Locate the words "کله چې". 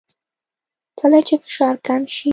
0.99-1.35